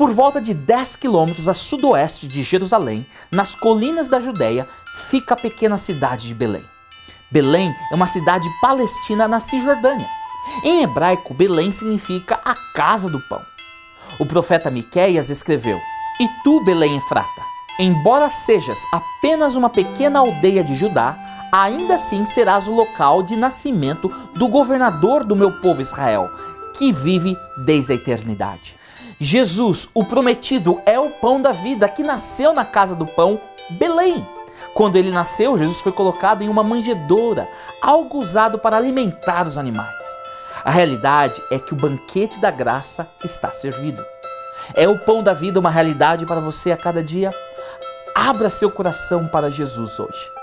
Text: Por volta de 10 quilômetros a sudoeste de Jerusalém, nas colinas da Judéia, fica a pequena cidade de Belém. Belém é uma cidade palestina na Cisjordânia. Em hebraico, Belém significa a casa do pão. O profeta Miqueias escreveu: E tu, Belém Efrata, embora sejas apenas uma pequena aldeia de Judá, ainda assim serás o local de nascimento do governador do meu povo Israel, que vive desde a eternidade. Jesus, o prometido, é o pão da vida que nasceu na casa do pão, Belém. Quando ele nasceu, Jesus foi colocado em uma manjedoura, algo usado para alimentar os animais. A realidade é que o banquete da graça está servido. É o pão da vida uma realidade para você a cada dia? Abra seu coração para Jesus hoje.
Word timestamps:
Por 0.00 0.14
volta 0.14 0.40
de 0.40 0.54
10 0.54 0.96
quilômetros 0.96 1.46
a 1.46 1.52
sudoeste 1.52 2.26
de 2.26 2.42
Jerusalém, 2.42 3.04
nas 3.30 3.54
colinas 3.54 4.08
da 4.08 4.18
Judéia, 4.18 4.66
fica 5.10 5.34
a 5.34 5.36
pequena 5.36 5.76
cidade 5.76 6.26
de 6.26 6.34
Belém. 6.34 6.64
Belém 7.30 7.76
é 7.92 7.94
uma 7.94 8.06
cidade 8.06 8.48
palestina 8.62 9.28
na 9.28 9.40
Cisjordânia. 9.40 10.08
Em 10.64 10.82
hebraico, 10.82 11.34
Belém 11.34 11.70
significa 11.70 12.40
a 12.42 12.54
casa 12.74 13.10
do 13.10 13.20
pão. 13.28 13.42
O 14.18 14.24
profeta 14.24 14.70
Miqueias 14.70 15.28
escreveu: 15.28 15.78
E 16.18 16.26
tu, 16.42 16.64
Belém 16.64 16.96
Efrata, 16.96 17.42
embora 17.78 18.30
sejas 18.30 18.78
apenas 18.90 19.54
uma 19.54 19.68
pequena 19.68 20.20
aldeia 20.20 20.64
de 20.64 20.76
Judá, 20.76 21.14
ainda 21.52 21.96
assim 21.96 22.24
serás 22.24 22.66
o 22.66 22.72
local 22.72 23.22
de 23.22 23.36
nascimento 23.36 24.08
do 24.34 24.48
governador 24.48 25.24
do 25.24 25.36
meu 25.36 25.60
povo 25.60 25.82
Israel, 25.82 26.26
que 26.78 26.90
vive 26.90 27.36
desde 27.66 27.92
a 27.92 27.96
eternidade. 27.96 28.79
Jesus, 29.22 29.86
o 29.92 30.02
prometido, 30.02 30.80
é 30.86 30.98
o 30.98 31.10
pão 31.10 31.42
da 31.42 31.52
vida 31.52 31.86
que 31.90 32.02
nasceu 32.02 32.54
na 32.54 32.64
casa 32.64 32.96
do 32.96 33.04
pão, 33.04 33.38
Belém. 33.68 34.26
Quando 34.72 34.96
ele 34.96 35.10
nasceu, 35.10 35.58
Jesus 35.58 35.78
foi 35.82 35.92
colocado 35.92 36.40
em 36.40 36.48
uma 36.48 36.64
manjedoura, 36.64 37.46
algo 37.82 38.16
usado 38.16 38.58
para 38.58 38.78
alimentar 38.78 39.46
os 39.46 39.58
animais. 39.58 39.94
A 40.64 40.70
realidade 40.70 41.38
é 41.50 41.58
que 41.58 41.74
o 41.74 41.76
banquete 41.76 42.38
da 42.38 42.50
graça 42.50 43.06
está 43.22 43.50
servido. 43.52 44.02
É 44.72 44.88
o 44.88 44.98
pão 44.98 45.22
da 45.22 45.34
vida 45.34 45.60
uma 45.60 45.70
realidade 45.70 46.24
para 46.24 46.40
você 46.40 46.72
a 46.72 46.76
cada 46.76 47.02
dia? 47.02 47.30
Abra 48.14 48.48
seu 48.48 48.70
coração 48.70 49.28
para 49.28 49.50
Jesus 49.50 50.00
hoje. 50.00 50.39